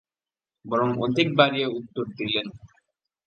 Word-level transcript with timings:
বরং 0.65 0.89
অধিক 0.99 1.27
বাড়িয়ে 1.35 1.67
উত্তর 1.77 2.05
দিলেন। 2.17 2.47